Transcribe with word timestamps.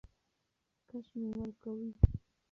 کش 0.89 1.07
مي 1.19 1.29
ورکوی. 1.37 1.89